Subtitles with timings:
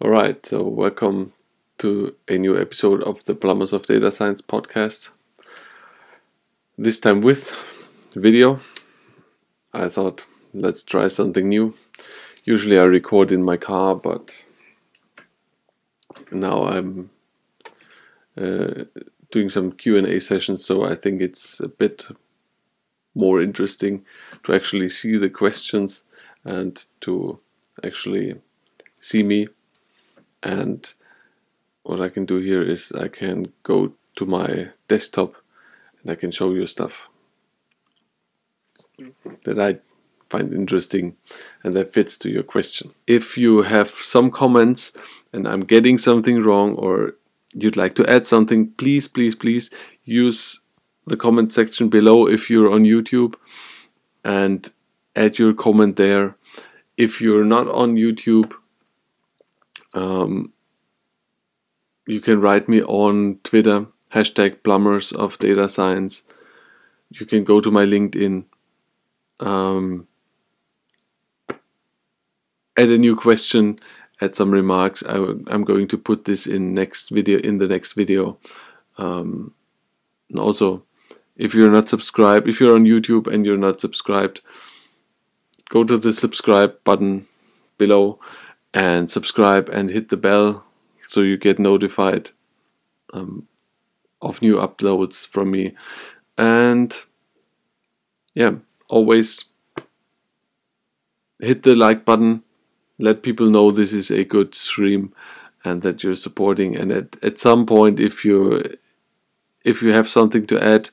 [0.00, 1.32] All right, so welcome
[1.78, 5.10] to a new episode of the Plumbers of Data Science podcast.
[6.76, 7.50] This time with
[8.14, 8.60] video.
[9.74, 10.22] I thought
[10.54, 11.74] let's try something new.
[12.44, 14.46] Usually I record in my car, but
[16.30, 17.10] now I'm
[18.40, 18.84] uh,
[19.32, 22.06] doing some Q&A sessions, so I think it's a bit
[23.16, 24.04] more interesting
[24.44, 26.04] to actually see the questions
[26.44, 27.40] and to
[27.82, 28.36] actually
[29.00, 29.48] see me
[30.42, 30.92] and
[31.82, 35.34] what I can do here is I can go to my desktop
[36.02, 37.08] and I can show you stuff
[39.44, 39.78] that I
[40.28, 41.16] find interesting
[41.62, 42.90] and that fits to your question.
[43.06, 44.92] If you have some comments
[45.32, 47.14] and I'm getting something wrong or
[47.54, 49.70] you'd like to add something, please, please, please
[50.04, 50.60] use
[51.06, 53.34] the comment section below if you're on YouTube
[54.24, 54.70] and
[55.16, 56.36] add your comment there.
[56.96, 58.52] If you're not on YouTube,
[59.98, 60.52] um,
[62.06, 66.22] you can write me on Twitter, hashtag plumbers of data science.
[67.10, 68.44] You can go to my LinkedIn.
[69.40, 70.06] Um,
[72.76, 73.78] add a new question,
[74.20, 75.02] add some remarks.
[75.02, 78.38] I, am going to put this in next video in the next video.
[78.96, 79.54] Um,
[80.38, 80.84] also,
[81.36, 84.42] if you're not subscribed, if you're on YouTube and you're not subscribed,
[85.70, 87.26] go to the subscribe button
[87.78, 88.18] below
[88.78, 90.64] and subscribe and hit the bell
[91.04, 92.30] so you get notified
[93.12, 93.48] um,
[94.22, 95.74] of new uploads from me.
[96.36, 96.96] And
[98.34, 98.52] yeah,
[98.88, 99.46] always
[101.40, 102.44] hit the like button,
[103.00, 105.12] let people know this is a good stream
[105.64, 106.76] and that you're supporting.
[106.76, 108.62] And at, at some point, if you
[109.64, 110.90] if you have something to add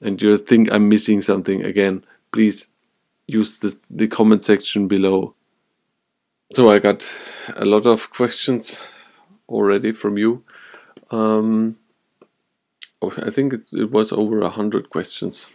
[0.00, 2.66] and you think I'm missing something again, please
[3.28, 5.36] use the, the comment section below
[6.52, 7.04] so I got
[7.56, 8.80] a lot of questions
[9.48, 10.44] already from you.
[11.10, 11.78] Um,
[13.02, 15.46] oh, I think it, it was over a hundred questions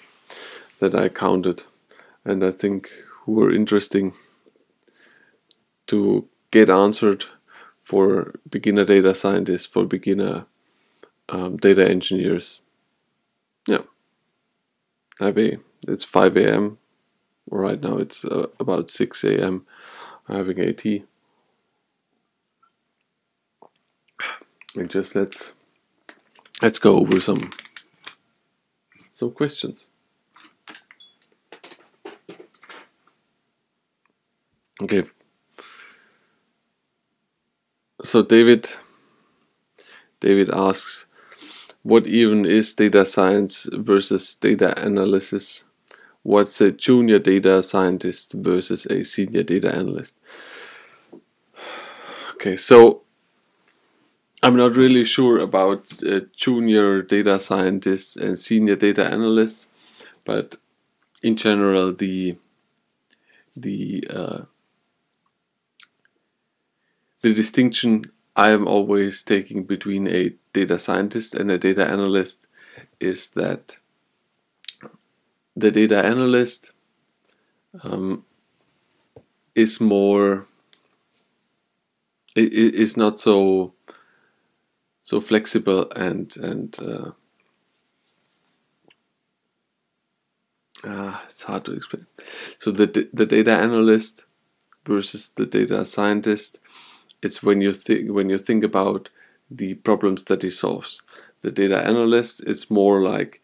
[0.79, 1.63] that I counted,
[2.23, 2.89] and I think
[3.25, 4.13] were interesting
[5.87, 7.25] to get answered
[7.81, 10.45] for beginner data scientists, for beginner
[11.29, 12.61] um, data engineers.
[13.67, 13.83] Yeah,
[15.19, 15.57] happy.
[15.87, 16.77] It's 5 a.m.
[17.49, 19.65] Right now it's uh, about 6 a.m
[20.27, 21.03] having a tea.
[24.75, 25.53] And just let's
[26.61, 27.51] let's go over some
[29.09, 29.87] some questions.
[34.81, 35.03] Okay.
[38.03, 38.67] So David
[40.19, 41.05] David asks
[41.83, 45.65] what even is data science versus data analysis?
[46.23, 50.17] What's a junior data scientist versus a senior data analyst.
[52.35, 53.03] Okay, so
[54.41, 59.69] I'm not really sure about uh, junior data scientists and senior data analysts,
[60.25, 60.57] but
[61.21, 62.35] in general, the
[63.55, 64.41] the uh,
[67.21, 72.47] the distinction I am always taking between a data scientist and a data analyst
[72.99, 73.77] is that
[75.55, 76.71] the data analyst
[77.83, 78.25] um,
[79.55, 80.47] is more
[82.35, 83.73] is not so
[85.01, 87.11] so flexible and and uh,
[90.83, 92.07] uh, it's hard to explain.
[92.59, 94.25] So the the data analyst
[94.85, 96.59] versus the data scientist,
[97.21, 99.09] it's when you think when you think about
[99.51, 101.01] the problems that he solves.
[101.41, 103.41] The data analyst is more like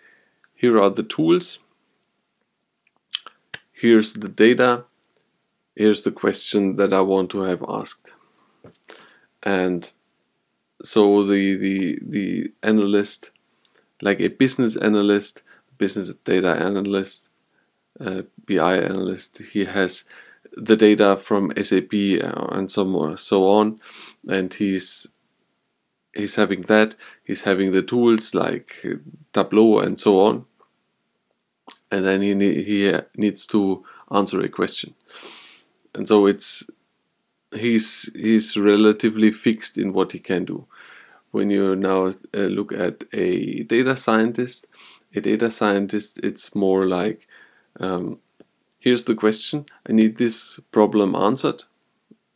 [0.56, 1.60] here are the tools
[3.80, 4.84] here's the data,
[5.76, 8.14] here's the question that I want to have asked.
[9.42, 9.90] And
[10.84, 13.32] so the the the analyst,
[14.02, 15.44] like a business analyst,
[15.78, 17.30] business data analyst,
[18.00, 20.04] uh, BI analyst, he has
[20.54, 23.80] the data from SAP uh, and so so on,
[24.28, 25.08] and he's
[26.14, 26.96] he's having that.
[27.24, 28.86] He's having the tools like
[29.34, 30.46] Tableau and so on,
[31.92, 32.34] and then he
[32.64, 34.94] he needs to answer a question,
[35.94, 36.64] and so it's
[37.56, 40.66] he's he's relatively fixed in what he can do.
[41.32, 44.68] When you now uh, look at a data scientist,
[45.14, 47.28] a data scientist, it's more like
[47.80, 48.20] um,
[48.80, 49.66] here's the question.
[49.88, 51.64] I need this problem answered.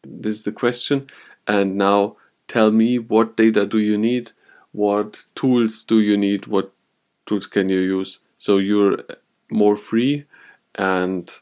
[0.03, 1.07] This is the question,
[1.47, 2.17] and now
[2.47, 4.31] tell me what data do you need,
[4.71, 6.71] what tools do you need, what
[7.25, 8.19] tools can you use.
[8.37, 8.99] So you're
[9.51, 10.25] more free
[10.75, 11.39] and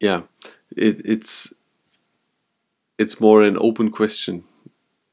[0.00, 0.22] yeah
[0.76, 1.52] it, it's
[2.98, 4.44] it's more an open question,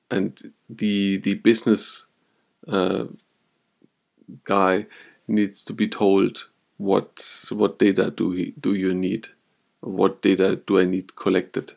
[0.09, 2.07] and the the business
[2.67, 3.05] uh,
[4.43, 4.85] guy
[5.27, 6.47] needs to be told
[6.77, 9.29] what what data do he do you need,
[9.79, 11.73] what data do I need collected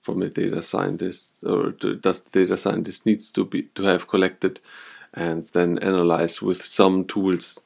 [0.00, 4.60] from a data scientist, or does the data scientist needs to be to have collected,
[5.14, 7.60] and then analyze with some tools.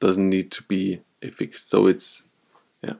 [0.00, 1.68] Doesn't need to be a fixed.
[1.68, 2.28] So it's
[2.82, 2.94] yeah.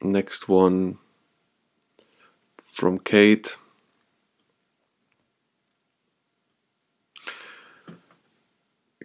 [0.00, 0.98] Next one
[2.64, 3.56] from Kate.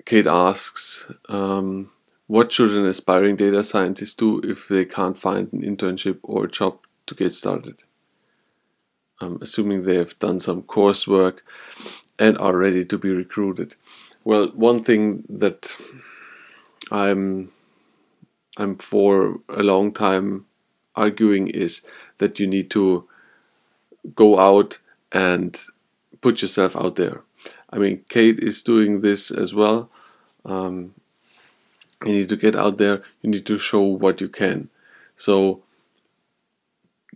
[0.05, 1.91] Kate asks, um,
[2.27, 6.49] what should an aspiring data scientist do if they can't find an internship or a
[6.49, 7.83] job to get started?
[9.21, 11.39] I'm assuming they have done some coursework
[12.19, 13.75] and are ready to be recruited.
[14.23, 15.75] Well, one thing that
[16.91, 17.51] I'm
[18.57, 20.45] I'm for a long time
[20.95, 21.81] arguing is
[22.17, 23.07] that you need to
[24.15, 24.79] go out
[25.11, 25.59] and
[26.21, 27.21] put yourself out there.
[27.69, 29.89] I mean, Kate is doing this as well.
[30.45, 30.93] Um,
[32.05, 33.01] you need to get out there.
[33.21, 34.69] You need to show what you can.
[35.15, 35.63] So,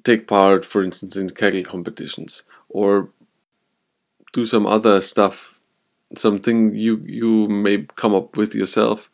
[0.04, 3.10] take part, for instance, in Kaggle competitions, or
[4.34, 5.60] do some other stuff,
[6.16, 9.10] something you you may come up with yourself.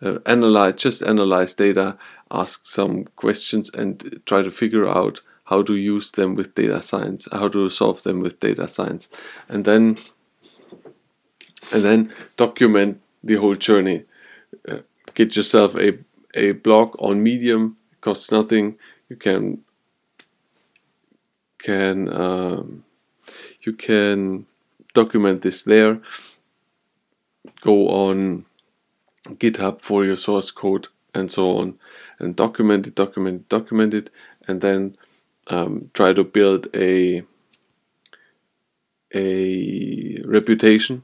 [0.00, 1.98] Uh, analyze, just analyze data,
[2.30, 7.26] ask some questions, and try to figure out how to use them with data science,
[7.32, 9.08] how to solve them with data science,
[9.48, 9.98] and then
[11.72, 14.04] and then document the whole journey.
[14.68, 14.78] Uh,
[15.14, 15.98] get yourself a
[16.34, 17.76] a blog on Medium.
[17.92, 18.78] It costs nothing.
[19.08, 19.64] You can
[21.58, 22.84] can um,
[23.62, 24.46] you can
[24.94, 26.00] document this there.
[27.60, 28.44] Go on
[29.28, 31.78] GitHub for your source code and so on,
[32.18, 34.10] and document it, document it, document it,
[34.46, 34.96] and then
[35.48, 37.22] um, try to build a
[39.14, 41.02] a reputation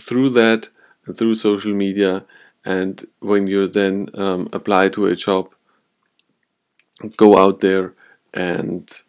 [0.00, 0.68] through that
[1.06, 2.24] and through social media
[2.64, 5.54] and when you then um, apply to a job
[7.16, 7.94] go out there
[8.32, 9.02] and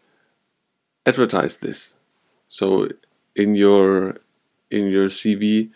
[1.06, 1.96] advertise this.
[2.48, 2.90] So
[3.36, 4.18] in your
[4.70, 5.70] in your cv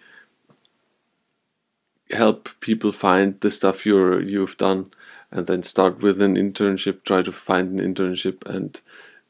[2.11, 4.91] help people find the stuff you're you've done
[5.31, 8.81] and then start with an internship try to find an internship and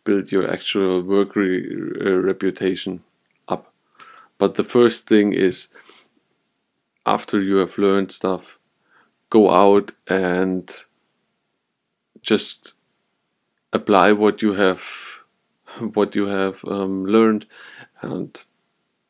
[0.04, 3.04] build your actual work re- uh, reputation
[3.48, 3.74] up.
[4.38, 5.70] But the first thing is
[7.06, 8.60] after you have learned stuff
[9.30, 10.72] go out and
[12.22, 12.76] just
[13.76, 14.84] apply what you have
[15.94, 17.46] what you have um, learned
[18.02, 18.46] and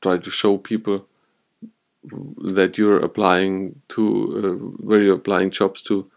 [0.02, 1.06] try to show people
[2.56, 4.04] that you're applying to
[4.38, 6.10] uh, where you're applying jobs to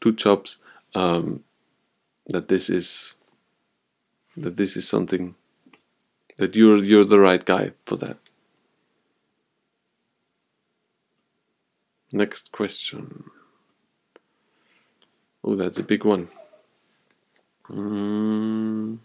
[0.00, 0.58] to jobs
[0.94, 1.42] um,
[2.26, 3.16] that this is
[4.36, 5.34] that this is something
[6.38, 8.18] that you're you're the right guy for that.
[12.12, 13.30] Next question.
[15.42, 16.28] Oh that's a big one
[17.70, 18.98] mm.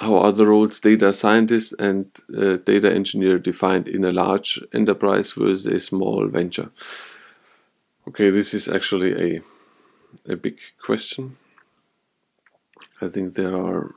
[0.00, 5.32] how are the roles data scientist and uh, data engineer defined in a large enterprise
[5.32, 6.70] versus a small venture?
[8.08, 9.42] Okay, this is actually a
[10.26, 11.36] a big question.
[13.00, 13.94] I think there are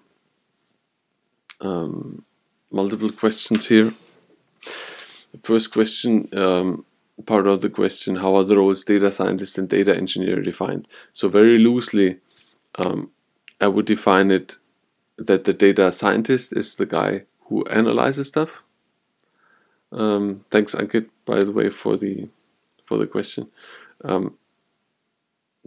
[1.61, 2.23] um,
[2.71, 3.93] multiple questions here.
[5.31, 6.85] The first question, um,
[7.25, 10.87] part of the question, how are the roles data scientist and data engineer defined?
[11.11, 12.19] So very loosely,
[12.75, 13.11] um,
[13.61, 14.57] I would define it
[15.17, 18.63] that the data scientist is the guy who analyzes stuff.
[19.91, 22.29] Um, thanks, Ankit, by the way, for the
[22.85, 23.49] for the question.
[24.03, 24.35] Um,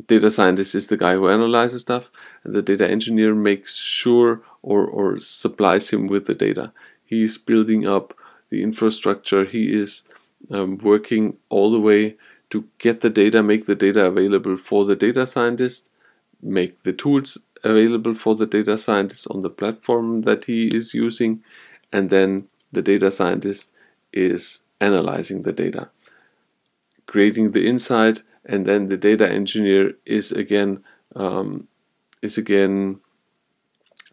[0.06, 2.10] data scientist is the guy who analyzes stuff,
[2.42, 6.72] and the data engineer makes sure or or supplies him with the data.
[7.04, 8.14] He is building up
[8.50, 9.44] the infrastructure.
[9.44, 10.02] He is
[10.50, 12.16] um, working all the way
[12.50, 15.90] to get the data, make the data available for the data scientist,
[16.42, 21.42] make the tools available for the data scientist on the platform that he is using,
[21.92, 23.72] and then the data scientist
[24.12, 25.88] is analyzing the data,
[27.06, 31.66] creating the insight, and then the data engineer is again um,
[32.22, 33.00] is again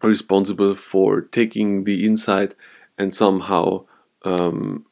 [0.02, 2.54] responsible for taking the insight
[2.98, 3.84] and somehow
[4.24, 4.84] um,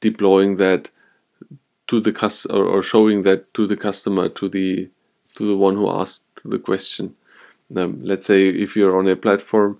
[0.00, 0.90] deploying that
[1.86, 4.88] to the customer or showing that to the customer to the
[5.34, 7.14] to the one who asked the question
[7.76, 9.78] um, let's say if you're on a platform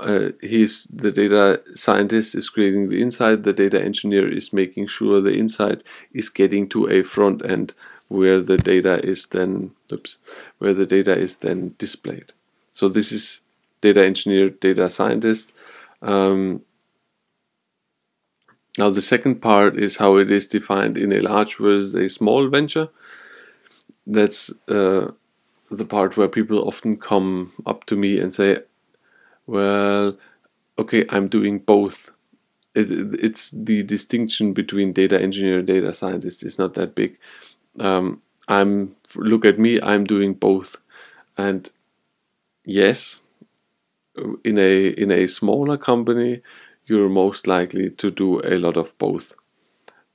[0.00, 3.42] uh, he's the data scientist is creating the insight.
[3.42, 7.74] The data engineer is making sure the insight is getting to a front end
[8.08, 10.18] where the data is then oops,
[10.58, 12.32] where the data is then displayed.
[12.72, 13.40] So this is
[13.80, 15.52] data engineer, data scientist.
[16.00, 16.62] Um,
[18.78, 22.48] now the second part is how it is defined in a large versus a small
[22.48, 22.88] venture.
[24.06, 25.12] That's uh,
[25.70, 28.60] the part where people often come up to me and say,
[29.46, 30.18] "Well,
[30.78, 32.10] okay, I'm doing both."
[32.74, 32.90] It,
[33.22, 37.18] it's the distinction between data engineer and data scientist is not that big.
[37.80, 40.76] Um, I'm look at me, I'm doing both,
[41.36, 41.70] and
[42.64, 43.20] yes,
[44.44, 46.42] in a in a smaller company,
[46.88, 49.34] you're most likely to do a lot of both.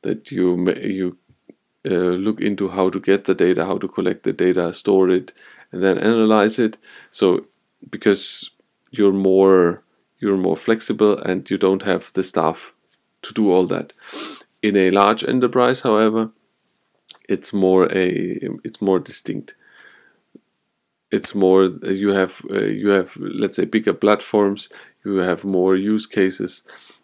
[0.02, 1.18] That you you
[1.86, 5.34] uh, look into how to get the data, how to collect the data, store it,
[5.72, 6.78] and then analyze it.
[7.10, 7.46] So
[7.90, 8.52] because
[8.92, 9.84] you're more
[10.20, 12.74] you're more flexible and you don't have the staff
[13.22, 13.94] to do all that.
[14.62, 16.32] In a large enterprise, however,
[17.30, 19.56] it's more a it's more distinct
[21.14, 24.70] it's more you have uh, you have let's say bigger platforms
[25.06, 26.64] you have more use cases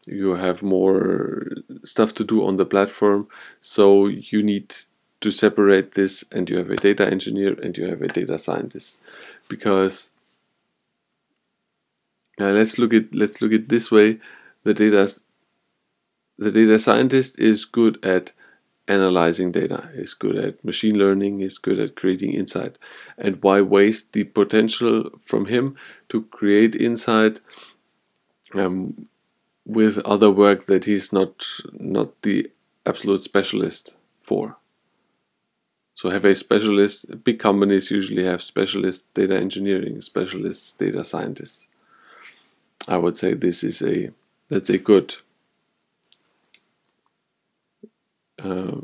[0.09, 1.47] you have more
[1.83, 3.27] stuff to do on the platform.
[3.61, 4.75] So you need
[5.21, 8.97] to separate this and you have a data engineer and you have a data scientist.
[9.47, 10.11] Because
[12.39, 14.19] uh, let's look at let's look at this way.
[14.63, 15.13] The data
[16.37, 18.31] the data scientist is good at
[18.87, 22.77] analyzing data, is good at machine learning, is good at creating insight.
[23.17, 25.75] And why waste the potential from him
[26.07, 27.41] to create insight
[28.53, 29.07] um,
[29.65, 32.51] with other work that he's not not the
[32.85, 34.57] absolute specialist for?
[35.95, 37.23] So have a specialist.
[37.25, 41.67] Big companies usually have specialist data engineering, specialist data scientists.
[42.87, 44.11] I would say this is a
[44.47, 45.15] that's a good
[48.41, 48.77] uh,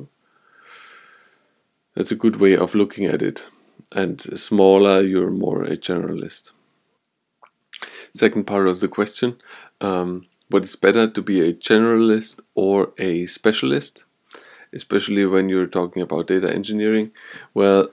[1.96, 3.48] that's a good way of looking at it.
[3.92, 6.52] And smaller, you're more a generalist.
[8.16, 9.36] Second part of the question
[9.82, 14.06] um, What is better to be a generalist or a specialist?
[14.74, 17.12] Especially when you're talking about data engineering.
[17.54, 17.90] Well,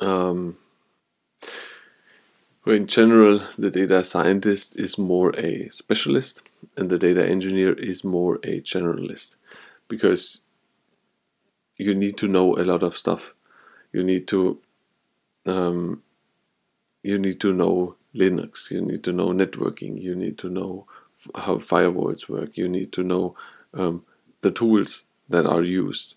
[0.00, 0.56] um,
[2.66, 6.42] in general, the data scientist is more a specialist
[6.76, 9.36] and the data engineer is more a generalist
[9.86, 10.44] because
[11.76, 13.32] you need to know a lot of stuff.
[13.92, 14.58] You need to
[15.46, 16.02] um,
[17.04, 18.70] you need to know Linux.
[18.70, 20.00] You need to know networking.
[20.00, 20.86] You need to know
[21.34, 22.56] how firewalls work.
[22.56, 23.36] You need to know
[23.72, 24.04] um,
[24.40, 26.16] the tools that are used.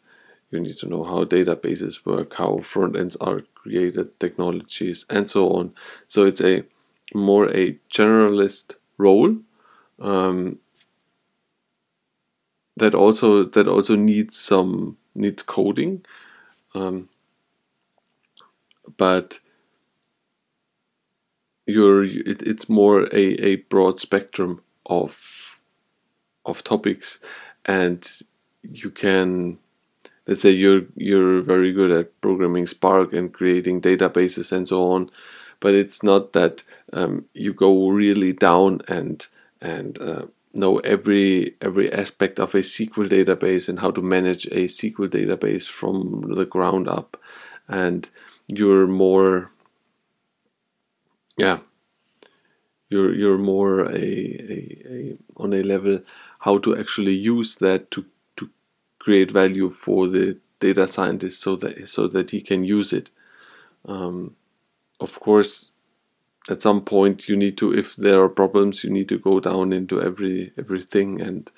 [0.51, 5.49] You need to know how databases work, how front ends are created, technologies, and so
[5.49, 5.73] on.
[6.07, 6.63] So it's a
[7.13, 9.37] more a generalist role
[9.99, 10.59] um,
[12.77, 16.05] that also that also needs some needs coding,
[16.75, 17.09] um,
[18.97, 19.39] but
[21.67, 25.59] you're it, it's more a, a broad spectrum of
[26.45, 27.19] of topics,
[27.65, 28.09] and
[28.63, 29.59] you can
[30.27, 35.11] let's say you're you're very good at programming Spark and creating databases and so on,
[35.59, 39.27] but it's not that um, you go really down and
[39.61, 44.65] and uh, know every every aspect of a SQL database and how to manage a
[44.65, 47.17] SQL database from the ground up,
[47.67, 48.09] and
[48.47, 49.51] you're more,
[51.37, 51.59] yeah,
[52.89, 56.01] you're you're more a, a, a on a level
[56.41, 58.05] how to actually use that to
[58.37, 58.49] to
[58.99, 63.09] create value for the data scientist so that so that he can use it.
[63.85, 64.35] Um,
[64.99, 65.71] of course,
[66.49, 69.73] at some point you need to if there are problems you need to go down
[69.73, 71.51] into every everything and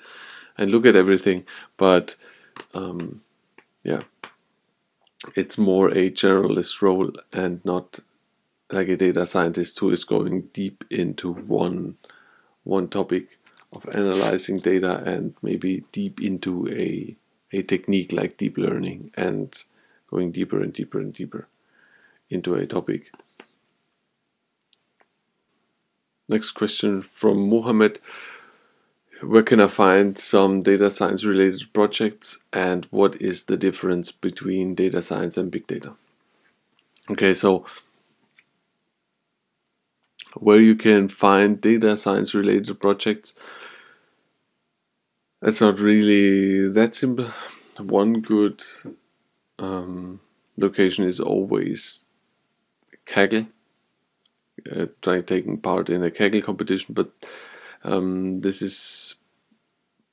[0.58, 1.44] and look at everything
[1.76, 2.16] but
[2.74, 3.22] um,
[3.84, 4.02] yeah
[5.36, 8.00] it's more a generalist role and not
[8.70, 11.96] like a data scientist who is going deep into one
[12.64, 13.38] one topic
[13.72, 17.16] of analyzing data and maybe deep into a
[17.52, 19.64] a technique like deep learning and
[20.08, 21.48] going deeper and deeper and deeper
[22.30, 23.10] into a topic
[26.30, 27.98] Next question from Mohammed.
[29.20, 34.76] Where can I find some data science related projects and what is the difference between
[34.76, 35.94] data science and big data?
[37.10, 37.66] Okay, so
[40.34, 43.34] where you can find data science related projects,
[45.40, 47.26] that's not really that simple.
[47.78, 48.62] One good
[49.58, 50.20] um,
[50.56, 52.06] location is always
[53.06, 53.48] Kaggle
[54.70, 57.10] uh, trying taking part in a Kaggle competition, but
[57.84, 59.16] um, this is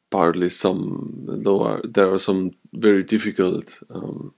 [0.10, 4.34] partly some though there are some very difficult um,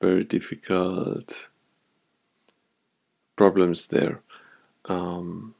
[0.00, 1.47] very difficult
[3.38, 4.20] problems there.
[4.86, 5.54] Um,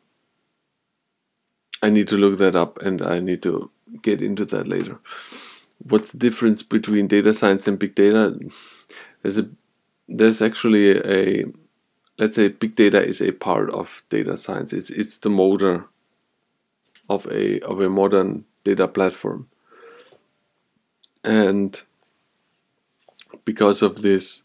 [1.83, 3.71] I need to look that up and I need to
[4.03, 4.99] get into that later.
[5.79, 8.37] What's the difference between data science and big data?
[9.23, 9.49] There's a
[10.09, 11.45] there's actually a
[12.19, 14.73] let's say big data is a part of data science.
[14.73, 15.87] It's it's the motor
[17.09, 19.49] of a of a modern data platform.
[21.25, 21.81] And
[23.45, 24.45] because of this,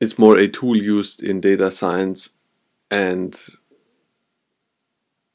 [0.00, 2.30] it's more a tool used in data science
[2.90, 3.48] and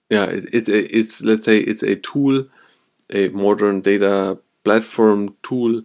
[0.09, 2.45] yeah it, it, it's let's say it's a tool
[3.11, 5.81] a modern data platform tool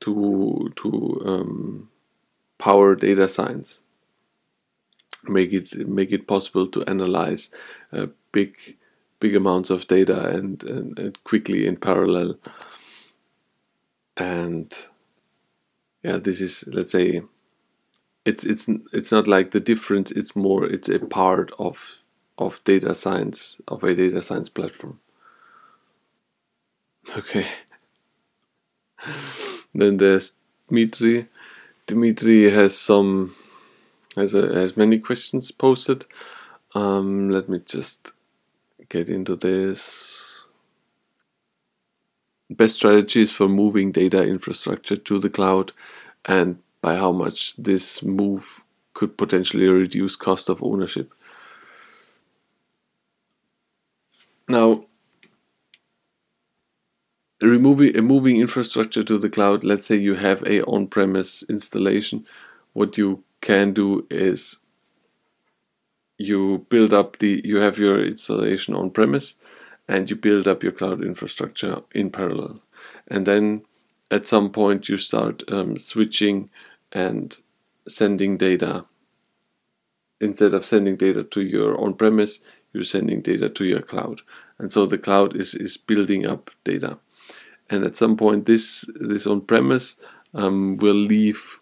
[0.00, 1.90] to to um,
[2.58, 3.82] power data science
[5.28, 7.50] make it make it possible to analyze
[7.92, 8.76] uh, big
[9.20, 12.38] big amounts of data and, and, and quickly in parallel.
[14.16, 14.72] And
[16.02, 17.22] yeah, this is let's say
[18.24, 20.10] it's it's it's not like the difference.
[20.10, 22.02] It's more it's a part of
[22.38, 25.00] of data science of a data science platform.
[27.16, 27.46] Okay.
[29.74, 30.34] then there's
[30.68, 31.28] Dmitry.
[31.86, 33.34] Dmitry has some
[34.16, 36.04] has a, has many questions posted.
[36.74, 38.12] Um, let me just
[38.88, 40.44] get into this.
[42.48, 45.72] Best strategies for moving data infrastructure to the cloud
[46.24, 51.12] and by how much this move could potentially reduce cost of ownership.
[54.48, 54.84] Now,
[57.40, 62.26] removing a moving infrastructure to the cloud, let's say you have a on-premise installation,
[62.72, 64.58] what you can do is
[66.18, 69.36] you build up the you have your installation on premise
[69.88, 72.60] and you build up your cloud infrastructure in parallel
[73.08, 73.62] and then
[74.10, 76.50] at some point you start um, switching
[76.92, 77.40] and
[77.88, 78.84] sending data.
[80.20, 82.40] Instead of sending data to your on premise
[82.72, 84.22] you're sending data to your cloud.
[84.58, 86.98] And so the cloud is is building up data.
[87.68, 89.96] And at some point this this on premise
[90.34, 91.60] um, will leave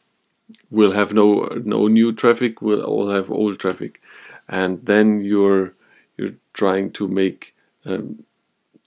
[0.70, 4.00] will have no no new traffic will all have old traffic.
[4.48, 5.74] And then you're
[6.16, 8.24] you're trying to make um,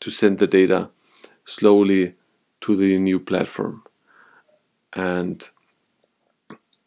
[0.01, 0.89] to send the data
[1.45, 2.15] slowly
[2.61, 3.83] to the new platform.
[4.93, 5.49] And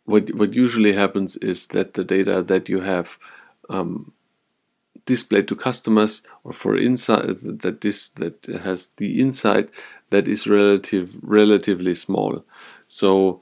[0.04, 3.18] what what usually happens is that the data that you have
[3.68, 4.12] um,
[5.06, 9.70] displayed to customers or for insight that this that has the insight
[10.10, 12.44] that is relative relatively small
[12.86, 13.40] so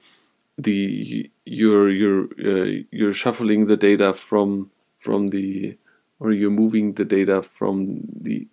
[0.59, 5.77] the you're you're uh, you're shuffling the data from from the
[6.21, 8.47] or you're moving the data from the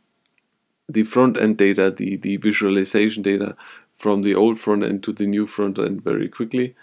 [0.90, 3.56] the front end data, the, the visualization data
[3.96, 6.76] from the old front end to the new front end very quickly.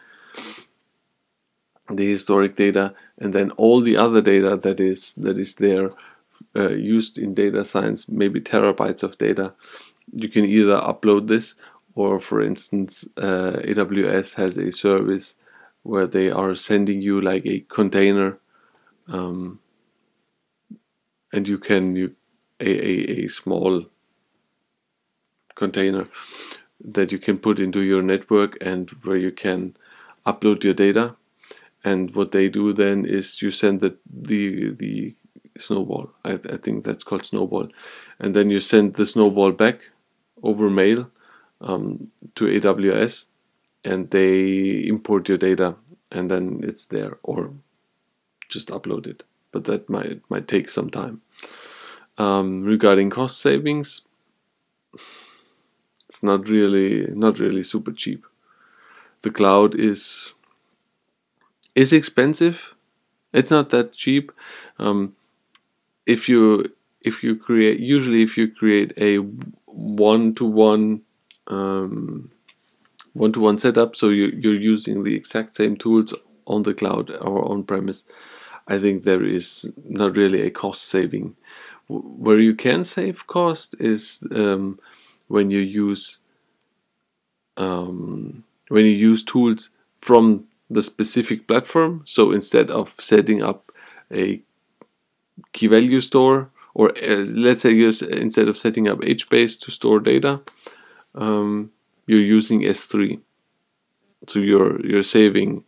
[1.90, 5.90] The historic data and then all the other data that is that is there
[6.55, 9.55] uh, used in data science, maybe terabytes of data.
[10.12, 11.55] You can either upload this
[11.94, 15.37] or for instance uh, AWS has a service
[15.83, 18.38] where they are sending you like a container
[19.09, 19.61] um,
[21.33, 22.14] and you can you
[22.61, 23.87] a, a, a small
[25.55, 26.07] container
[26.81, 29.77] that you can put into your network and where you can
[30.27, 31.16] upload your data
[31.87, 33.96] and what they do then is you send the
[34.31, 35.14] the, the
[35.57, 37.68] snowball I, I think that's called snowball
[38.20, 39.79] and then you send the snowball back
[40.42, 41.11] over mail
[41.61, 43.27] um, to AWS
[43.85, 45.77] and they import your data
[46.12, 47.53] and then it's there or
[48.49, 49.22] just upload it.
[49.53, 51.22] But that might might take some time.
[52.18, 54.03] Um, regarding cost savings,
[56.09, 58.27] it's not really not really super cheap.
[59.22, 60.35] The cloud is
[61.76, 62.74] is expensive.
[63.32, 64.32] It's not that cheap.
[64.80, 65.14] Um,
[66.06, 69.18] if you if you create usually if you create a
[69.66, 71.02] one to one
[73.12, 76.14] one to one setup, so you, you're using the exact same tools
[76.46, 78.04] on the cloud or on premise,
[78.68, 81.36] I think there is not really a cost saving.
[81.88, 84.78] Where you can save cost is um,
[85.28, 86.20] when you use
[87.56, 92.02] um, when you use tools from the specific platform.
[92.07, 93.72] So instead of setting up
[94.12, 94.42] a
[95.52, 100.40] key value store, or uh, let's say instead of setting up HBase to store data,
[101.14, 101.70] um,
[102.07, 103.20] you're using S3.
[104.26, 105.64] So you're you're saving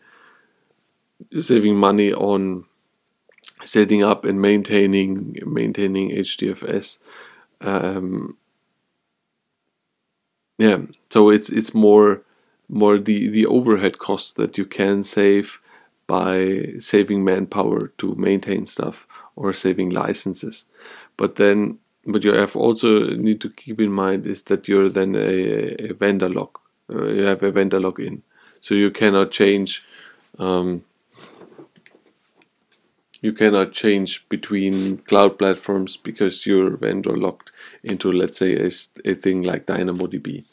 [1.39, 2.65] saving money on
[3.65, 6.99] setting up and maintaining maintaining HDFS.
[7.61, 8.37] Um,
[10.59, 10.79] yeah,
[11.11, 12.23] so it's it's more
[12.69, 15.61] more the the overhead costs that you can save
[16.07, 20.65] by saving manpower to maintain stuff or saving licenses.
[21.17, 25.15] But then what you have also need to keep in mind is that you're then
[25.15, 26.61] a, a vendor lock.
[26.91, 28.23] Uh, you have a vendor lock-in,
[28.61, 29.85] so you cannot change.
[30.39, 30.85] Um,
[33.21, 37.51] you cannot change between cloud platforms because you're vendor locked
[37.83, 38.71] into, let's say, a,
[39.05, 40.47] a thing like DynamoDB.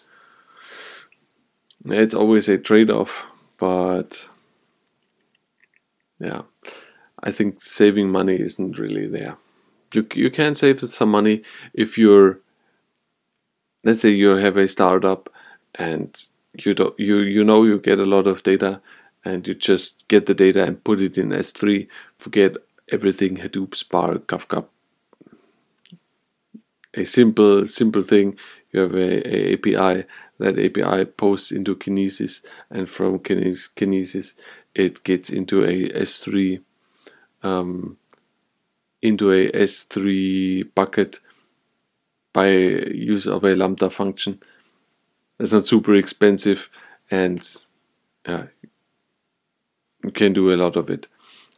[1.87, 3.25] It's always a trade-off,
[3.57, 4.27] but
[6.19, 6.43] yeah,
[7.21, 9.37] I think saving money isn't really there.
[9.93, 11.43] You you can save some money
[11.73, 12.39] if you're,
[13.83, 15.29] let's say, you have a startup
[15.75, 18.81] and you don't you you know you get a lot of data
[19.23, 21.87] and you just get the data and put it in S3.
[22.17, 22.57] Forget
[22.91, 24.65] everything Hadoop, Spark, Kafka.
[26.95, 28.37] A simple simple thing.
[28.71, 30.05] You have a, a API.
[30.37, 34.35] That API posts into Kinesis, and from Kinesis
[34.73, 36.61] it gets into a S3
[37.41, 37.97] um,
[39.01, 41.19] into a S3 bucket
[42.33, 44.41] by use of a lambda function.
[45.39, 46.69] It's not super expensive,
[47.09, 47.41] and
[48.25, 48.45] uh,
[50.03, 51.07] you can do a lot of it.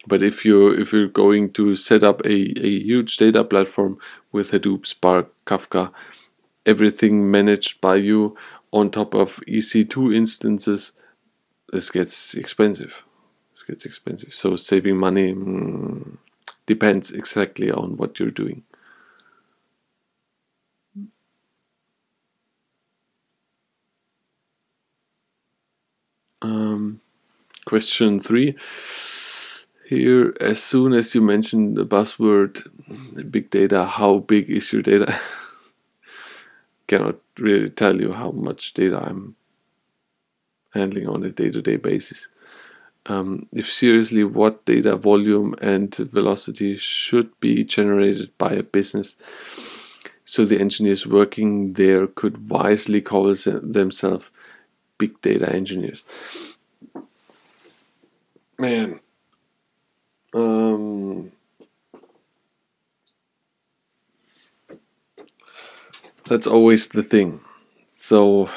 [0.05, 3.97] But if you if you're going to set up a, a huge data platform
[4.31, 5.91] with Hadoop, Spark, Kafka,
[6.65, 8.35] everything managed by you
[8.71, 10.93] on top of EC2 instances,
[11.71, 13.03] this gets expensive.
[13.51, 14.33] This gets expensive.
[14.33, 16.17] So saving money mm,
[16.65, 18.63] depends exactly on what you're doing.
[26.41, 27.01] Um,
[27.65, 28.55] question three.
[29.87, 32.67] Here, as soon as you mention the buzzword
[33.31, 35.17] big data, how big is your data?
[36.87, 39.35] Cannot really tell you how much data I'm
[40.73, 42.29] handling on a day to day basis.
[43.05, 49.15] Um, if seriously, what data volume and velocity should be generated by a business
[50.29, 54.29] so the engineers working there could wisely call themselves
[54.97, 56.03] big data engineers.
[58.59, 58.99] Man,
[60.33, 61.31] um,
[66.27, 67.41] that's always the thing.
[67.95, 68.49] So,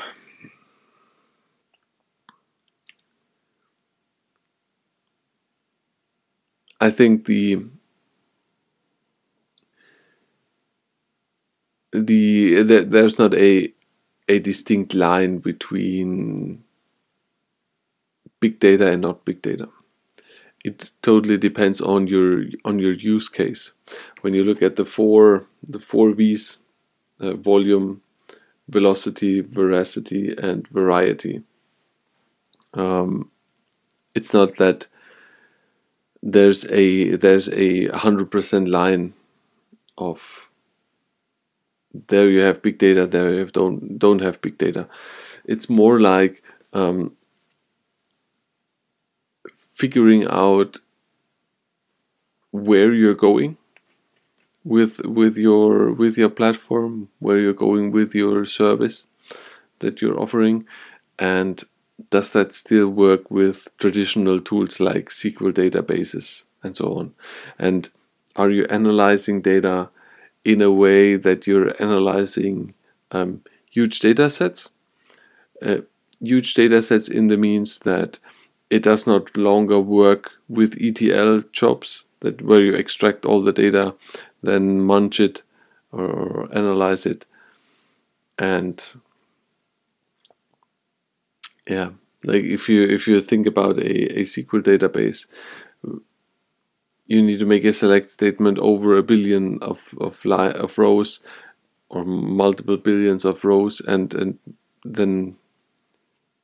[6.81, 7.65] I think the
[11.93, 13.73] the, the there's not a
[14.29, 16.63] a distinct line between
[18.39, 19.69] big data and not big data
[20.65, 23.73] it totally depends on your on your use case.
[24.21, 26.61] When you look at the four the four V's,
[27.21, 28.03] uh, volume,
[28.69, 31.43] velocity, veracity, and variety.
[32.75, 33.31] Um,
[34.15, 34.87] it's not that
[36.23, 39.15] there's a there's a hundred percent line
[39.97, 40.51] of
[42.07, 44.89] there you have big data there you have don't don't have big data.
[45.45, 47.17] It's more like um,
[49.73, 50.79] figuring out
[52.51, 53.57] where you're going
[54.65, 59.07] with with your with your platform where you're going with your service
[59.79, 60.67] that you're offering?
[61.19, 61.63] And
[62.11, 67.15] does that still work with traditional tools like SQL databases and so on?
[67.59, 67.89] And
[68.37, 69.91] are you analyzing data
[70.45, 72.75] in a way that you're analyzing
[73.11, 74.71] um, huge data sets?
[75.61, 75.79] Uh,
[76.21, 78.19] huge data sets in the means that
[78.71, 83.95] it does not longer work with ETL jobs that where you extract all the data,
[84.43, 85.43] then munch it
[85.93, 87.27] or analyze it,
[88.39, 88.85] and
[91.69, 91.91] yeah,
[92.25, 95.27] like if you if you think about a, a SQL database,
[97.07, 101.21] you need to make a select statement over a billion of of, li- of rows
[101.91, 104.39] or multiple billions of rows, and and
[104.85, 105.37] then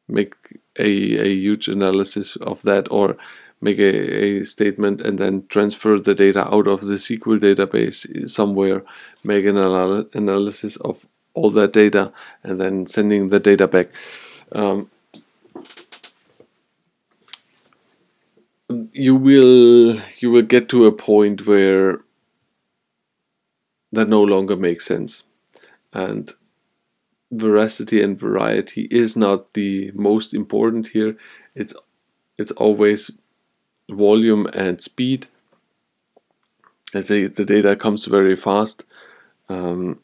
[0.08, 0.34] make
[0.78, 0.84] a,
[1.20, 3.16] a huge analysis of that or
[3.60, 8.82] make a, a statement and then transfer the data out of the SQL database somewhere,
[9.24, 13.88] make an anal- analysis of all that data, and then sending the data back.
[14.52, 14.90] Um,
[18.92, 22.00] you will you will get to a point where
[23.92, 25.24] that no longer makes sense,
[25.92, 26.32] and
[27.30, 31.16] veracity and variety is not the most important here.
[31.54, 31.74] It's
[32.38, 33.10] it's always
[33.90, 35.26] volume and speed.
[37.00, 38.84] Say the data comes very fast,
[39.48, 40.00] um,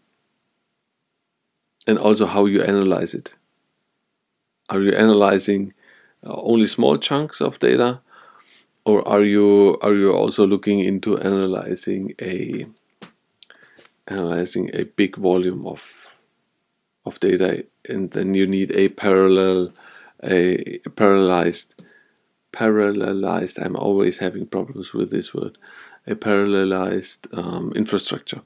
[1.87, 3.35] and also how you analyze it.
[4.69, 5.73] Are you analyzing
[6.27, 8.01] uh, only small chunks of data,
[8.85, 12.67] or are you are you also looking into analyzing a
[14.09, 16.09] analyzing a big volume of
[17.07, 19.73] of data, and then you need a parallel
[20.23, 21.75] a, a parallelized
[22.53, 25.57] parallelized i'm always having problems with this word
[26.07, 28.43] a parallelized um, infrastructure.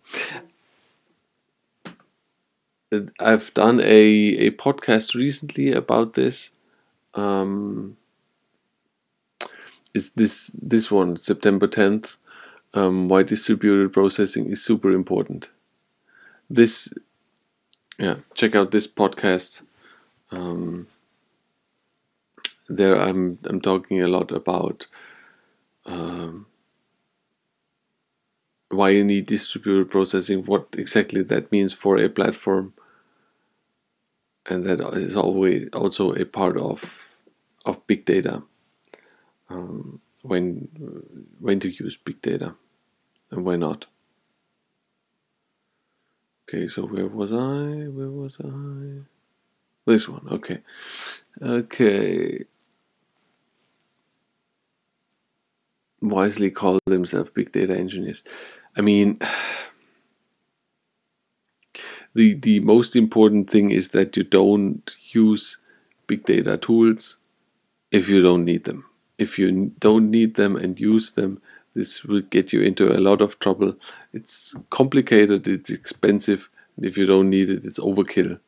[3.21, 6.53] I've done a, a podcast recently about this
[7.15, 7.97] um,
[9.95, 12.17] is this this one september 10th
[12.75, 15.51] um, why distributed processing is super important.
[16.49, 16.93] This
[17.99, 19.63] yeah check out this podcast
[20.31, 20.87] um,
[22.69, 24.87] there I'm I'm talking a lot about
[25.87, 26.47] um,
[28.71, 32.75] why you need distributed processing, what exactly that means for a platform,
[34.49, 37.09] and that is always also a part of
[37.65, 38.43] of big data.
[39.49, 40.69] Um, when
[41.39, 42.55] when to use big data
[43.31, 43.87] and why not.
[46.49, 47.89] Okay, so where was I?
[47.89, 49.03] Where was I?
[49.87, 50.27] This one.
[50.31, 50.61] Okay.
[51.43, 52.45] Okay.
[56.01, 58.23] Wisely call themselves big data engineers.
[58.77, 59.19] I mean,
[62.15, 65.59] the the most important thing is that you don't use
[66.07, 67.17] big data tools
[67.91, 68.85] if you don't need them.
[69.19, 71.41] If you don't need them and use them,
[71.75, 73.77] this will get you into a lot of trouble.
[74.13, 78.41] It's complicated, it's expensive, and if you don't need it, it's overkill.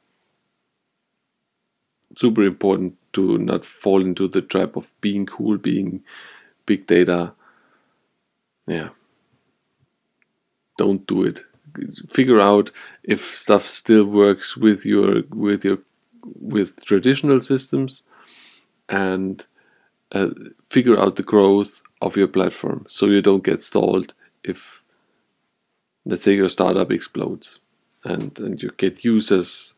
[2.17, 6.03] Super important to not fall into the trap of being cool, being
[6.69, 7.33] big data.
[8.67, 8.91] Yeah.
[10.77, 11.41] Don't do it.
[12.09, 12.71] Figure out
[13.03, 15.79] if stuff still works with your with your
[16.23, 18.03] with traditional systems
[18.89, 19.47] and
[20.13, 20.31] uh,
[20.69, 24.83] figure out the growth of your platform so you don't get stalled if
[26.05, 27.61] let's say your startup explodes
[28.05, 29.75] and and you get users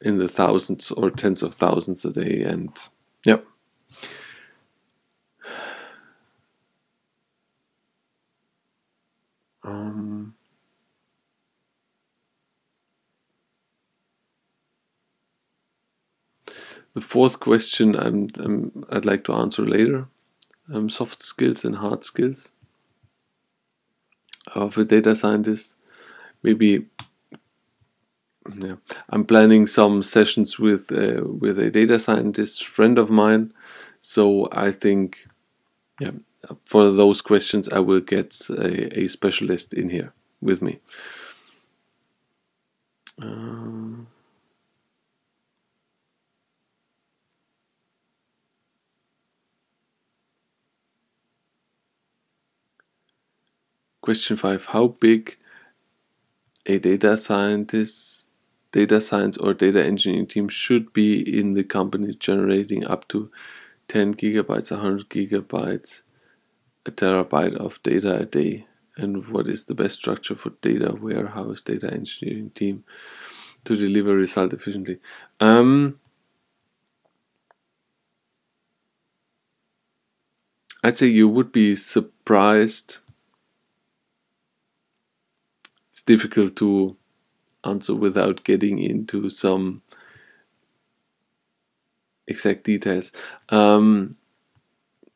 [0.00, 2.88] in the thousands or tens of thousands a day and
[3.24, 3.44] yep.
[3.44, 3.46] Um,
[16.94, 20.08] the fourth question I'm, I'm, I'd like to answer later
[20.72, 22.50] um, soft skills and hard skills
[24.54, 25.74] of a data scientist.
[26.42, 26.86] Maybe
[28.56, 28.76] yeah,
[29.10, 33.52] I'm planning some sessions with uh, with a data scientist friend of mine,
[34.00, 35.26] so I think
[36.00, 36.12] yeah
[36.64, 40.78] for those questions, I will get a, a specialist in here with me.
[43.20, 44.06] Um,
[54.00, 55.36] question five: How big
[56.66, 58.30] a data scientist,
[58.72, 63.30] data science, or data engineering team should be in the company generating up to
[63.88, 66.02] 10 gigabytes, 100 gigabytes
[66.86, 68.66] a terabyte of data a day?
[68.96, 72.84] And what is the best structure for data warehouse data engineering team
[73.64, 74.98] to deliver result efficiently?
[75.38, 75.98] Um,
[80.82, 82.98] i'd say you would be surprised
[85.88, 86.96] it's difficult to
[87.62, 89.80] answer without getting into some
[92.26, 93.12] exact details
[93.50, 94.16] um,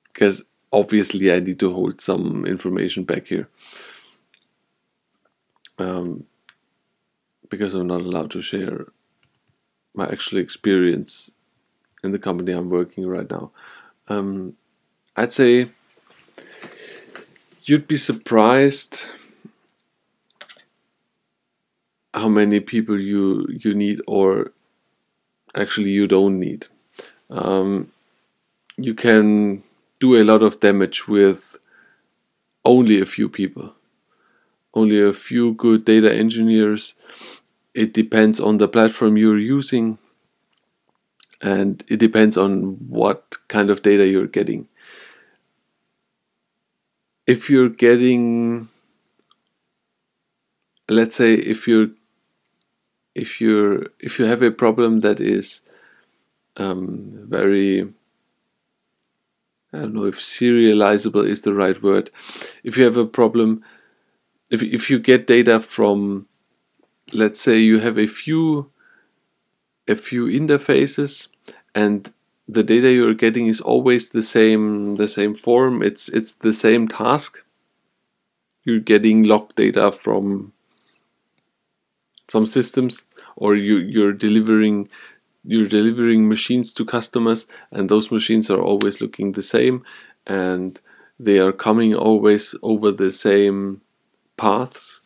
[0.06, 3.48] because obviously I need to hold some information back here
[5.80, 6.26] um,
[7.48, 8.86] because I'm not allowed to share
[9.94, 11.32] my actual experience
[12.04, 13.50] in the company I'm working right now.
[14.06, 14.56] Um,
[15.16, 15.70] I'd say
[17.64, 19.08] you'd be surprised
[22.14, 24.52] how many people you you need or
[25.54, 26.66] actually you don't need.
[27.28, 27.90] Um,
[28.76, 29.62] you can
[29.98, 31.56] do a lot of damage with
[32.64, 33.74] only a few people,
[34.74, 36.94] only a few good data engineers.
[37.74, 39.98] It depends on the platform you're using
[41.42, 44.68] and it depends on what kind of data you're getting.
[47.26, 48.68] If you're getting,
[50.88, 51.88] let's say, if you're
[53.14, 55.62] if you're if you have a problem that is
[56.56, 57.88] um, very
[59.74, 62.10] I don't know if serializable is the right word.
[62.62, 63.64] If you have a problem,
[64.50, 66.26] if if you get data from,
[67.12, 68.70] let's say you have a few,
[69.88, 71.28] a few interfaces,
[71.74, 72.12] and
[72.46, 75.82] the data you're getting is always the same the same form.
[75.82, 77.42] It's it's the same task.
[78.62, 80.52] You're getting log data from
[82.34, 82.94] some systems,
[83.36, 84.76] or you you're delivering
[85.52, 89.76] you're delivering machines to customers and those machines are always looking the same
[90.26, 90.80] and
[91.26, 93.82] they are coming always over the same
[94.36, 95.02] paths.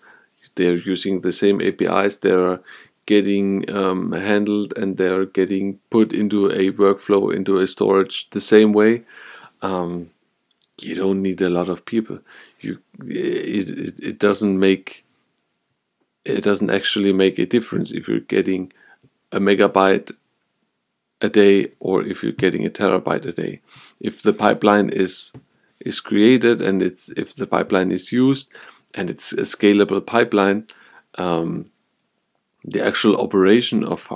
[0.55, 2.61] They're using the same apis they're
[3.07, 3.49] getting
[3.81, 9.05] um, handled and they're getting put into a workflow into a storage the same way.
[9.71, 10.11] Um,
[10.81, 12.19] you don't need a lot of people.
[12.61, 12.73] You
[13.05, 15.05] it, it, it doesn't make
[16.25, 18.73] it doesn't actually make a difference if you're getting
[19.33, 20.13] a megabyte
[21.21, 23.61] a day or if you're getting a terabyte a day.
[24.01, 25.33] If the pipeline is
[25.81, 28.51] is created and it's if the pipeline is used
[28.95, 30.67] and it's a scalable pipeline,
[31.17, 31.71] um,
[32.65, 34.09] the actual operation of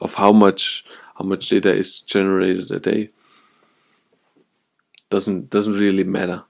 [0.00, 0.84] of how much
[1.16, 3.10] how much data is generated a day
[5.10, 6.44] doesn't doesn't really matter.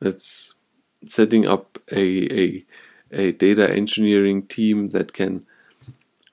[0.00, 0.54] It's
[1.06, 2.64] setting up a, a
[3.10, 5.46] a data engineering team that can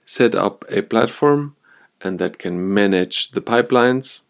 [0.03, 1.55] set up a platform
[2.01, 4.21] and that can manage the pipelines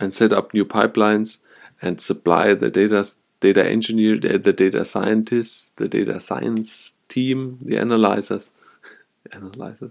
[0.00, 1.38] and set up new pipelines
[1.80, 3.04] and supply the data
[3.40, 8.52] data engineer, the, data scientists, the data science team, the analyzers,
[9.32, 9.90] analyzers,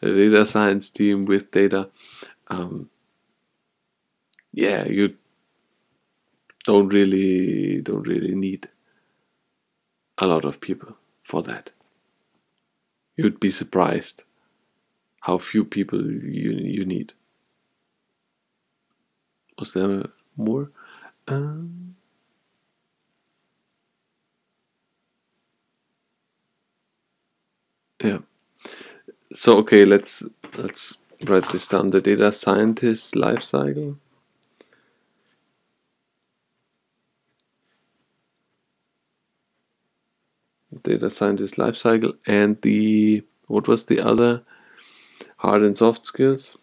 [0.00, 1.88] the data science team with data.
[2.46, 2.88] Um,
[4.52, 5.16] yeah, you
[6.64, 8.68] don't really don't really need
[10.18, 10.96] a lot of people
[11.28, 11.70] for that.
[13.16, 14.22] You'd be surprised
[15.20, 17.12] how few people you you need.
[19.58, 20.04] Was there
[20.36, 20.70] more?
[21.26, 21.96] Um,
[28.02, 28.20] yeah.
[29.32, 30.22] So okay, let's
[30.56, 31.90] let's write this down.
[31.90, 33.98] The data scientist life cycle.
[40.82, 44.42] Data scientist lifecycle, and the what was the other?
[45.38, 46.56] hard and soft skills.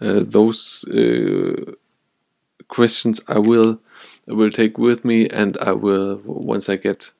[0.00, 1.72] Uh, those uh,
[2.68, 3.80] questions I will
[4.28, 7.12] I will take with me, and I will once I get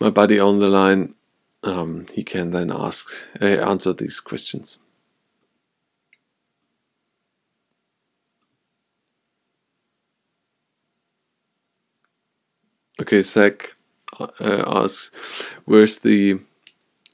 [0.00, 1.14] my buddy on the line,
[1.62, 3.08] um, he can then ask
[3.40, 4.78] uh, answer these questions.
[13.06, 13.76] Okay, Zach
[14.18, 16.40] uh, asks, where's the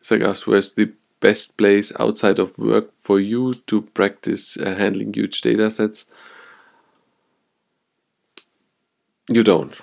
[0.02, 5.12] Zach asks, where's the best place outside of work for you to practice uh, handling
[5.12, 6.06] huge data sets?
[9.28, 9.78] You don't.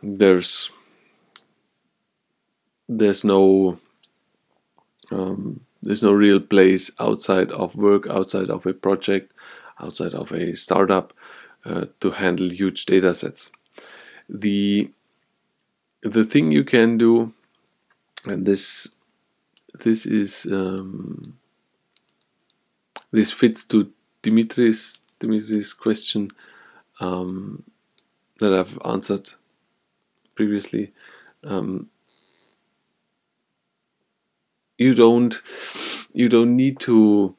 [0.00, 0.70] There's
[2.88, 3.80] there's no
[5.10, 9.32] um, there's no real place outside of work, outside of a project,
[9.80, 11.12] outside of a startup
[11.64, 13.50] uh, to handle huge data sets.
[14.28, 14.92] The
[16.02, 17.32] the thing you can do,
[18.24, 18.88] and this
[19.80, 21.38] this is um,
[23.10, 26.30] this fits to Dimitri's Dimitri's question
[27.00, 27.64] um,
[28.38, 29.30] that I've answered
[30.34, 30.92] previously.
[31.44, 31.90] Um,
[34.76, 35.40] you don't
[36.12, 37.34] you don't need to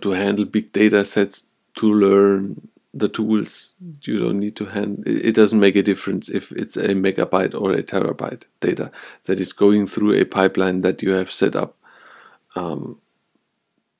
[0.00, 5.34] to handle big data sets to learn the tools you don't need to hand it
[5.34, 8.90] doesn't make a difference if it's a megabyte or a terabyte data
[9.24, 11.76] that is going through a pipeline that you have set up.
[12.56, 13.00] Um,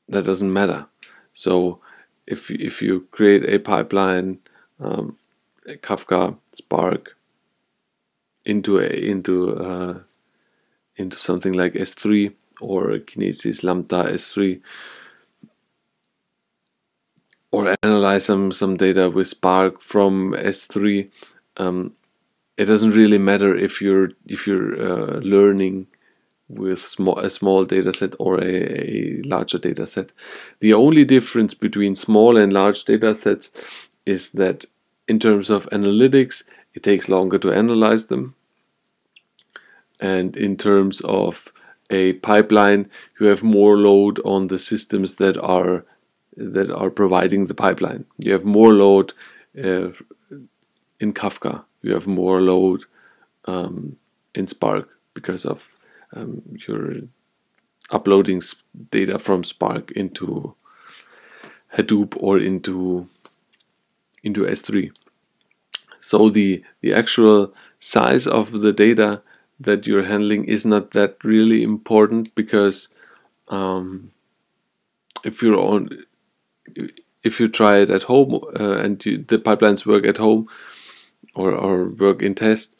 [0.08, 0.87] that doesn't matter.
[1.32, 1.80] So
[2.26, 4.38] if if you create a pipeline
[4.80, 5.16] um,
[5.66, 7.16] a kafka spark
[8.44, 9.98] into a into uh,
[10.96, 14.60] into something like s3 or kinesis lambda s3
[17.51, 21.11] or analyze some some data with Spark from S3.
[21.57, 21.92] Um,
[22.57, 25.87] it doesn't really matter if you're if you're uh, learning
[26.49, 30.13] with a small data set or a, a, larger data set.
[30.61, 33.51] The only difference between small and large data sets
[34.07, 34.65] is that
[35.07, 38.35] in terms of analytics, it takes longer to analyze them.
[40.01, 41.53] And in terms of
[41.90, 42.88] a pipeline,
[43.21, 45.85] you have more load on the systems that are
[46.38, 48.04] that are providing the pipeline.
[48.18, 49.12] You have more load
[49.56, 49.90] uh,
[51.00, 51.64] in Kafka.
[51.82, 52.84] You have more load
[53.46, 53.96] um,
[54.34, 55.74] in Spark because of
[56.14, 57.02] um, your
[57.90, 58.40] uploading
[58.90, 60.54] data from Spark into
[61.76, 63.08] Hadoop or into
[64.22, 64.92] into S3.
[65.98, 69.22] So the the actual size of the data
[69.58, 72.88] that you're handling is not that really important because
[73.48, 74.12] um,
[75.24, 75.88] if you're on
[77.23, 80.46] if you try it at home uh, and you, the pipelines work at home
[81.35, 82.77] or, or work in test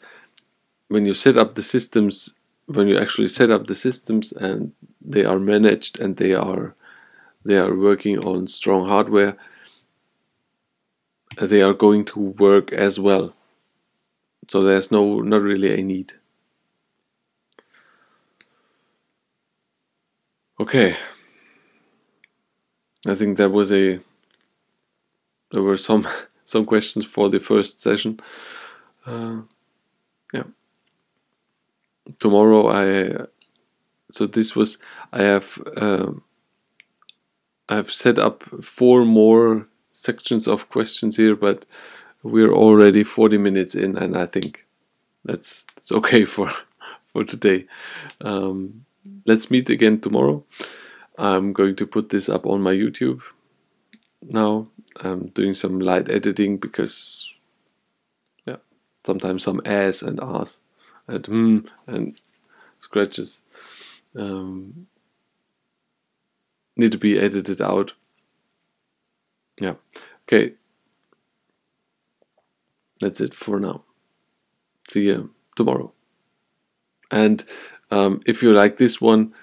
[0.87, 2.33] when you set up the systems
[2.65, 6.75] when you actually set up the systems and they are managed and they are
[7.43, 9.35] they are working on strong hardware
[11.37, 13.33] they are going to work as well.
[14.49, 16.13] So there's no not really a need.
[20.59, 20.97] Okay
[23.07, 23.99] i think that was a
[25.51, 26.07] there were some
[26.45, 28.19] some questions for the first session
[29.05, 29.37] uh,
[30.33, 30.43] yeah
[32.17, 33.25] tomorrow I
[34.11, 34.77] so this was
[35.13, 36.23] I have um,
[37.67, 41.65] I've set up four more sections of questions here, but
[42.23, 44.65] we're already 40 minutes in, and I think
[45.23, 46.51] that's that's okay for
[47.13, 47.65] for today.
[48.21, 48.85] Um,
[49.25, 50.43] let's meet again tomorrow.
[51.19, 53.21] I'm going to put this up on my YouTube
[54.21, 54.67] now.
[55.03, 57.37] I'm doing some light editing because
[58.47, 58.55] yeah,
[59.05, 60.59] sometimes some ass and ass
[61.07, 62.19] and hmm and
[62.79, 63.43] scratches
[64.15, 64.87] um,
[66.77, 67.93] need to be edited out.
[69.59, 69.75] Yeah.
[70.23, 70.53] Okay.
[73.01, 73.83] That's it for now.
[74.87, 75.91] See you tomorrow.
[77.11, 77.43] And
[77.91, 79.33] um, if you like this one,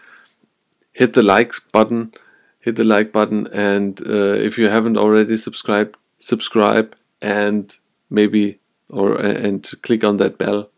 [0.97, 2.13] hit the likes button.
[2.59, 7.79] Hit the like button, and uh, if you haven't already subscribed, subscribe and
[8.11, 8.59] maybe
[8.91, 10.71] or and click on that bell.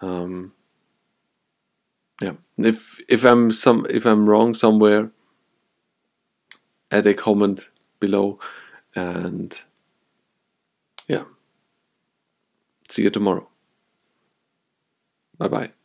[0.00, 0.52] Um,
[2.20, 2.34] yeah.
[2.56, 5.10] If if i'm some if i'm wrong somewhere
[6.90, 7.70] add a comment
[8.00, 8.38] below
[8.94, 9.62] and
[11.06, 11.24] yeah.
[12.88, 13.48] See you tomorrow.
[15.38, 15.77] Bye bye